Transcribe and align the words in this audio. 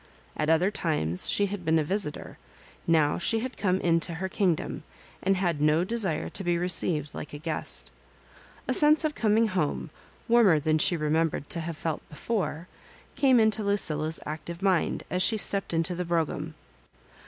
At 0.35 0.49
other 0.49 0.71
times 0.71 1.29
she 1.29 1.45
had 1.45 1.63
been 1.63 1.77
a 1.77 1.83
visitor; 1.83 2.39
now 2.87 3.19
she 3.19 3.41
had 3.41 3.55
come 3.55 3.79
into 3.81 4.15
her 4.15 4.27
kingdom, 4.27 4.81
and 5.21 5.37
had 5.37 5.61
no 5.61 5.83
de 5.83 5.95
sire 5.95 6.27
to 6.27 6.43
be 6.43 6.57
received 6.57 7.13
like 7.13 7.33
a 7.33 7.37
guest 7.37 7.91
A 8.67 8.73
sense 8.73 9.03
of 9.05 9.13
coming 9.13 9.49
home, 9.49 9.91
warmer 10.27 10.59
than 10.59 10.79
she 10.79 10.97
remembered 10.97 11.51
to 11.51 11.59
have 11.59 11.77
felt 11.77 12.01
before, 12.09 12.67
came 13.15 13.39
into 13.39 13.63
Lucilla's 13.63 14.19
active 14.25 14.63
mind 14.63 15.03
as 15.11 15.21
she 15.21 15.37
stepped 15.37 15.71
into 15.71 15.93
the 15.93 16.03
brougham. 16.03 16.55